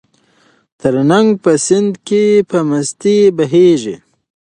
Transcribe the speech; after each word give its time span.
ترنګ 0.81 1.27
په 1.43 1.51
سیند 1.65 1.93
کې 2.07 2.23
په 2.49 2.57
مستۍ 2.69 3.19
بهېږي. 3.37 3.95